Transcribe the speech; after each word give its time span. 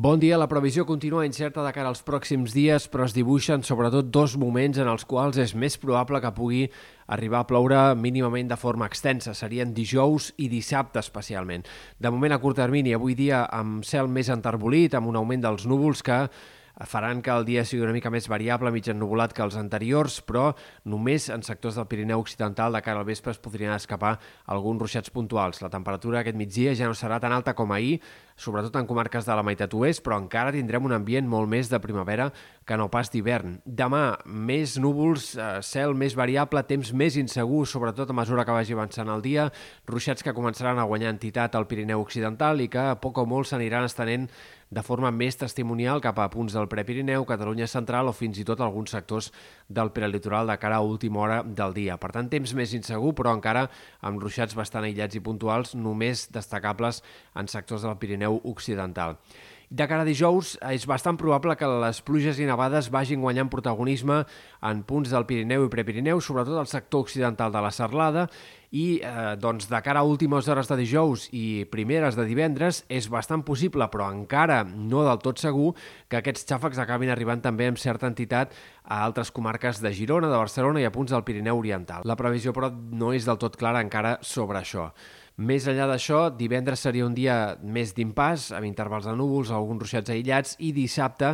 Bon 0.00 0.16
dia. 0.16 0.38
La 0.40 0.48
previsió 0.48 0.86
continua 0.88 1.26
incerta 1.28 1.60
de 1.60 1.70
cara 1.76 1.90
als 1.92 2.00
pròxims 2.00 2.54
dies, 2.56 2.86
però 2.88 3.04
es 3.04 3.12
dibuixen 3.12 3.60
sobretot 3.68 4.06
dos 4.08 4.32
moments 4.40 4.78
en 4.80 4.88
els 4.88 5.02
quals 5.04 5.36
és 5.42 5.52
més 5.52 5.74
probable 5.82 6.22
que 6.24 6.30
pugui 6.32 6.60
arribar 7.12 7.42
a 7.42 7.48
ploure 7.50 7.80
mínimament 8.00 8.48
de 8.48 8.56
forma 8.56 8.88
extensa. 8.88 9.34
Serien 9.36 9.74
dijous 9.76 10.30
i 10.40 10.48
dissabte 10.48 11.02
especialment. 11.04 11.68
De 12.00 12.14
moment 12.14 12.32
a 12.32 12.40
curt 12.40 12.56
termini, 12.62 12.94
avui 12.96 13.18
dia 13.18 13.42
amb 13.44 13.84
cel 13.84 14.08
més 14.08 14.32
enterbolit, 14.32 14.96
amb 14.96 15.12
un 15.12 15.20
augment 15.20 15.44
dels 15.44 15.68
núvols 15.68 16.00
que 16.00 16.22
faran 16.86 17.20
que 17.22 17.30
el 17.30 17.44
dia 17.44 17.64
sigui 17.64 17.82
una 17.84 17.92
mica 17.92 18.10
més 18.12 18.28
variable, 18.28 18.70
mig 18.72 18.88
ennubulat 18.88 19.34
que 19.36 19.42
els 19.44 19.56
anteriors, 19.60 20.20
però 20.24 20.50
només 20.88 21.28
en 21.28 21.44
sectors 21.44 21.76
del 21.76 21.88
Pirineu 21.90 22.22
Occidental 22.22 22.72
de 22.72 22.82
cara 22.84 23.02
al 23.02 23.08
vespre 23.08 23.34
es 23.34 23.42
podrien 23.42 23.74
escapar 23.74 24.16
alguns 24.46 24.80
ruixats 24.80 25.12
puntuals. 25.12 25.60
La 25.60 25.70
temperatura 25.72 26.20
aquest 26.20 26.38
migdia 26.40 26.74
ja 26.74 26.88
no 26.88 26.96
serà 26.96 27.20
tan 27.20 27.36
alta 27.36 27.54
com 27.54 27.72
ahir, 27.72 28.00
sobretot 28.40 28.76
en 28.80 28.88
comarques 28.88 29.26
de 29.28 29.36
la 29.36 29.44
meitat 29.44 29.74
oest, 29.76 30.02
però 30.04 30.16
encara 30.20 30.54
tindrem 30.54 30.86
un 30.88 30.96
ambient 30.96 31.28
molt 31.28 31.50
més 31.50 31.68
de 31.68 31.80
primavera 31.82 32.30
que 32.66 32.78
no 32.80 32.88
pas 32.92 33.10
d'hivern. 33.12 33.58
Demà, 33.66 34.16
més 34.24 34.78
núvols, 34.80 35.34
eh, 35.36 35.50
cel 35.66 35.92
més 35.94 36.16
variable, 36.16 36.62
temps 36.64 36.92
més 36.96 37.18
insegur, 37.20 37.66
sobretot 37.66 38.10
a 38.10 38.16
mesura 38.16 38.46
que 38.46 38.56
vagi 38.56 38.76
avançant 38.76 39.10
el 39.12 39.22
dia, 39.22 39.50
ruixats 39.86 40.24
que 40.24 40.34
començaran 40.36 40.78
a 40.78 40.88
guanyar 40.88 41.12
entitat 41.12 41.54
al 41.54 41.66
Pirineu 41.66 42.00
Occidental 42.00 42.60
i 42.60 42.68
que 42.68 42.78
a 42.78 42.96
poc 42.96 43.18
o 43.18 43.26
molt 43.26 43.50
s'aniran 43.50 43.84
estenent 43.84 44.30
de 44.70 44.82
forma 44.86 45.10
més 45.10 45.34
testimonial 45.34 45.98
cap 46.02 46.18
a 46.22 46.28
punts 46.30 46.54
del 46.54 46.68
Prepirineu, 46.70 47.24
Catalunya 47.26 47.66
Central 47.66 48.06
o 48.06 48.14
fins 48.14 48.38
i 48.38 48.44
tot 48.46 48.60
alguns 48.62 48.94
sectors 48.94 49.32
del 49.66 49.90
prelitoral 49.90 50.46
de 50.46 50.56
cara 50.62 50.78
a 50.78 50.86
última 50.86 51.24
hora 51.24 51.40
del 51.42 51.74
dia. 51.74 51.96
Per 51.98 52.12
tant, 52.14 52.30
temps 52.30 52.54
més 52.54 52.74
insegur, 52.78 53.10
però 53.18 53.34
encara 53.34 53.66
amb 54.06 54.22
ruixats 54.22 54.54
bastant 54.54 54.86
aïllats 54.86 55.18
i 55.18 55.24
puntuals, 55.26 55.74
només 55.74 56.28
destacables 56.30 57.02
en 57.34 57.50
sectors 57.50 57.82
del 57.82 57.98
Pirineu 57.98 58.29
Occidental. 58.44 59.18
De 59.70 59.86
cara 59.86 60.02
a 60.02 60.06
dijous, 60.06 60.56
és 60.66 60.82
bastant 60.90 61.14
probable 61.14 61.54
que 61.54 61.66
les 61.84 62.00
pluges 62.02 62.40
i 62.42 62.46
nevades 62.48 62.88
vagin 62.90 63.20
guanyant 63.22 63.46
protagonisme 63.52 64.16
en 64.66 64.80
punts 64.82 65.12
del 65.14 65.28
Pirineu 65.28 65.62
i 65.62 65.70
Prepirineu, 65.70 66.18
sobretot 66.18 66.58
al 66.58 66.66
sector 66.66 67.04
occidental 67.04 67.54
de 67.54 67.62
la 67.62 67.70
Serlada, 67.70 68.24
i 68.74 68.98
eh, 68.98 69.36
doncs, 69.38 69.68
de 69.70 69.78
cara 69.86 70.02
a 70.02 70.08
últimes 70.10 70.48
hores 70.50 70.66
de 70.70 70.80
dijous 70.80 71.28
i 71.30 71.62
primeres 71.70 72.18
de 72.18 72.26
divendres 72.26 72.82
és 72.90 73.06
bastant 73.10 73.46
possible, 73.46 73.86
però 73.94 74.10
encara 74.10 74.64
no 74.66 75.06
del 75.06 75.22
tot 75.22 75.38
segur, 75.38 75.70
que 76.10 76.18
aquests 76.18 76.50
xàfecs 76.50 76.82
acabin 76.82 77.14
arribant 77.14 77.46
també 77.46 77.70
amb 77.70 77.78
certa 77.78 78.10
entitat 78.10 78.58
a 78.82 79.04
altres 79.06 79.30
comarques 79.30 79.78
de 79.78 79.94
Girona, 79.94 80.34
de 80.34 80.42
Barcelona 80.42 80.82
i 80.82 80.90
a 80.90 80.90
punts 80.90 81.14
del 81.14 81.22
Pirineu 81.22 81.62
Oriental. 81.62 82.02
La 82.10 82.18
previsió, 82.18 82.50
però, 82.50 82.74
no 82.74 83.14
és 83.14 83.22
del 83.22 83.38
tot 83.38 83.54
clara 83.54 83.86
encara 83.86 84.18
sobre 84.26 84.58
això. 84.58 84.90
Més 85.40 85.64
enllà 85.70 85.86
d'això, 85.88 86.26
divendres 86.36 86.82
seria 86.84 87.06
un 87.06 87.14
dia 87.16 87.56
més 87.64 87.94
d'impàs, 87.96 88.50
amb 88.52 88.66
intervals 88.68 89.06
de 89.08 89.14
núvols, 89.16 89.48
alguns 89.56 89.86
ruixats 89.86 90.12
aïllats, 90.12 90.58
i 90.60 90.74
dissabte 90.76 91.32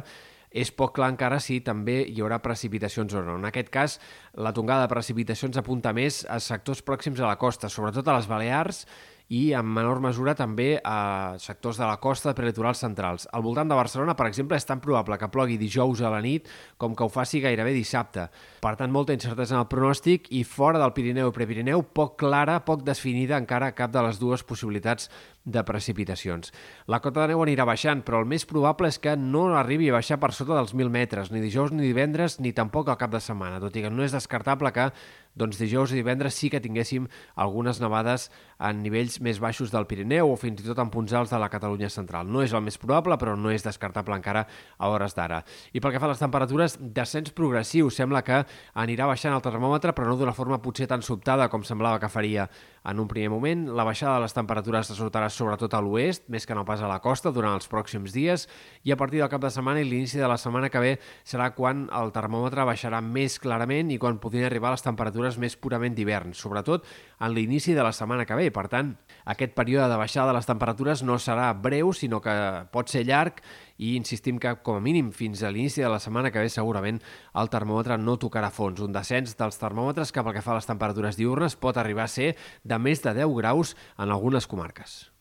és 0.57 0.71
poc 0.71 0.95
clar 0.97 1.09
encara 1.11 1.41
si 1.43 1.59
també 1.61 1.99
hi 2.07 2.23
haurà 2.23 2.39
precipitacions 2.45 3.17
o 3.19 3.25
no. 3.27 3.35
En 3.41 3.49
aquest 3.49 3.73
cas, 3.75 3.99
la 4.39 4.55
tongada 4.55 4.87
de 4.87 4.93
precipitacions 4.95 5.59
apunta 5.59 5.93
més 5.97 6.23
a 6.31 6.39
sectors 6.41 6.85
pròxims 6.87 7.19
a 7.21 7.27
la 7.27 7.37
costa, 7.41 7.69
sobretot 7.69 8.07
a 8.07 8.15
les 8.17 8.31
Balears 8.31 8.85
i 9.29 9.51
en 9.59 9.67
menor 9.67 9.99
mesura 10.03 10.37
també 10.39 10.77
a 10.87 11.35
sectors 11.43 11.81
de 11.81 11.87
la 11.87 11.99
costa 12.03 12.35
prelitorals 12.37 12.83
centrals. 12.85 13.27
Al 13.35 13.43
voltant 13.43 13.69
de 13.69 13.79
Barcelona, 13.79 14.15
per 14.15 14.29
exemple, 14.29 14.59
és 14.59 14.67
tan 14.67 14.81
probable 14.81 15.19
que 15.19 15.31
plogui 15.33 15.59
dijous 15.59 16.03
a 16.03 16.13
la 16.13 16.21
nit 16.23 16.47
com 16.79 16.95
que 16.95 17.03
ho 17.03 17.11
faci 17.11 17.41
gairebé 17.43 17.75
dissabte. 17.75 18.29
Per 18.63 18.75
tant, 18.79 18.93
molta 18.95 19.17
incertesa 19.17 19.57
en 19.57 19.65
el 19.65 19.71
pronòstic 19.71 20.31
i 20.31 20.45
fora 20.47 20.79
del 20.79 20.95
Pirineu 20.95 21.33
i 21.33 21.35
Prepirineu, 21.35 21.83
poc 21.83 22.15
clara, 22.23 22.61
poc 22.67 22.85
definida 22.87 23.41
encara 23.41 23.75
cap 23.75 23.91
de 23.91 24.05
les 24.07 24.23
dues 24.23 24.47
possibilitats 24.47 25.11
de 25.47 25.63
precipitacions. 25.67 26.53
La 26.91 27.01
cota 27.03 27.23
de 27.23 27.33
neu 27.33 27.43
anirà 27.43 27.67
baixant, 27.67 28.03
però 28.07 28.23
el 28.23 28.31
més 28.31 28.47
probable 28.47 28.91
és 28.91 28.99
que 29.03 29.15
no 29.19 29.49
arribi 29.55 29.91
a 29.91 29.99
baixar 29.99 30.19
per 30.23 30.33
sota 30.35 30.57
dels 30.59 30.75
1.000 30.75 30.91
metres, 30.91 31.31
ni 31.31 31.43
dijous 31.43 31.75
ni 31.75 31.87
divendres, 31.87 32.41
ni 32.43 32.55
tampoc 32.55 32.91
al 32.91 32.99
cap 32.99 33.15
de 33.15 33.23
setmana, 33.23 33.63
tot 33.63 33.75
i 33.79 33.85
que 33.85 33.91
no 33.91 34.07
és 34.07 34.15
descartable 34.15 34.75
que 34.75 34.91
doncs, 35.37 35.59
dijous 35.61 35.93
i 35.93 36.01
divendres 36.01 36.35
sí 36.35 36.51
que 36.53 36.61
tinguéssim 36.65 37.07
algunes 37.37 37.81
nevades 37.83 38.31
en 38.59 38.81
nivells 38.83 39.21
més 39.21 39.41
baixos 39.43 39.73
del 39.73 39.87
Pirineu 39.89 40.33
o 40.33 40.39
fins 40.41 40.63
i 40.63 40.67
tot 40.67 40.81
en 40.81 40.91
punts 40.93 41.13
alts 41.13 41.33
de 41.35 41.41
la 41.41 41.51
Catalunya 41.53 41.91
central. 41.93 42.29
No 42.33 42.43
és 42.43 42.55
el 42.57 42.65
més 42.65 42.79
probable, 42.81 43.19
però 43.21 43.37
no 43.37 43.53
és 43.53 43.65
descartable 43.67 44.17
encara 44.17 44.47
a 44.47 44.91
hores 44.93 45.17
d'ara. 45.17 45.43
I 45.73 45.83
pel 45.83 45.93
que 45.93 46.01
fa 46.01 46.09
a 46.09 46.15
les 46.15 46.23
temperatures, 46.23 46.79
descens 46.81 47.35
progressiu. 47.37 47.91
Sembla 47.93 48.25
que 48.25 48.43
anirà 48.75 49.09
baixant 49.11 49.37
el 49.37 49.45
termòmetre, 49.45 49.93
però 49.93 50.09
no 50.09 50.17
d'una 50.17 50.35
forma 50.37 50.61
potser 50.63 50.89
tan 50.89 51.05
sobtada 51.05 51.51
com 51.53 51.65
semblava 51.65 52.01
que 52.01 52.13
faria 52.13 52.49
en 52.87 53.01
un 53.01 53.09
primer 53.09 53.29
moment. 53.31 53.67
La 53.77 53.85
baixada 53.85 54.17
de 54.17 54.25
les 54.25 54.35
temperatures 54.35 54.91
es 54.95 55.01
notarà 55.03 55.29
sobretot 55.33 55.75
a 55.75 55.83
l'oest, 55.83 56.29
més 56.33 56.47
que 56.47 56.55
no 56.55 56.65
pas 56.65 56.81
a 56.81 56.91
la 56.91 57.01
costa, 57.05 57.33
durant 57.35 57.57
els 57.59 57.69
pròxims 57.69 58.15
dies, 58.15 58.47
i 58.87 58.95
a 58.95 58.97
partir 58.97 59.21
del 59.21 59.31
cap 59.33 59.43
de 59.43 59.51
setmana 59.51 59.83
i 59.83 59.89
l'inici 59.89 60.23
de 60.23 60.29
la 60.31 60.39
setmana 60.39 60.71
que 60.71 60.83
ve 60.83 60.93
serà 61.27 61.51
quan 61.57 61.87
el 61.91 62.13
termòmetre 62.15 62.67
baixarà 62.69 63.03
més 63.03 63.41
clarament 63.43 63.91
i 63.91 63.99
quan 63.99 64.21
podrien 64.23 64.47
arribar 64.47 64.71
les 64.75 64.87
temperatures 64.87 65.26
més 65.43 65.57
purament 65.59 65.97
d'hivern, 65.97 66.31
sobretot 66.39 66.85
en 67.19 67.33
l'inici 67.35 67.75
de 67.75 67.83
la 67.83 67.91
setmana 67.97 68.25
que 68.29 68.39
ve. 68.39 68.53
Per 68.55 68.69
tant, 68.71 68.93
aquest 69.27 69.57
període 69.59 69.89
de 69.91 69.97
baixada 69.99 70.31
de 70.31 70.37
les 70.39 70.47
temperatures 70.47 71.03
no 71.03 71.19
serà 71.19 71.49
breu, 71.59 71.91
sinó 71.91 72.23
que 72.23 72.37
pot 72.71 72.93
ser 72.93 73.03
llarg 73.09 73.43
i 73.83 73.97
insistim 73.99 74.39
que 74.39 74.55
com 74.63 74.79
a 74.79 74.85
mínim 74.85 75.11
fins 75.11 75.43
a 75.43 75.51
l'inici 75.51 75.83
de 75.83 75.91
la 75.91 75.99
setmana 75.99 76.31
que 76.31 76.45
ve 76.45 76.53
segurament 76.53 77.03
el 77.35 77.51
termòmetre 77.51 77.99
no 77.99 78.15
tocarà 78.23 78.53
fons. 78.55 78.79
Un 78.87 78.95
descens 78.95 79.35
dels 79.35 79.59
termòmetres 79.59 80.15
cap 80.15 80.31
al 80.31 80.39
que 80.39 80.47
fa 80.47 80.55
a 80.55 80.61
les 80.61 80.71
temperatures 80.71 81.19
diurnes 81.19 81.59
pot 81.59 81.77
arribar 81.77 82.07
a 82.07 82.15
ser 82.15 82.35
de 82.63 82.79
més 82.79 83.03
de 83.03 83.19
10 83.19 83.37
graus 83.43 83.75
en 83.99 84.15
algunes 84.15 84.47
comarques. 84.47 85.16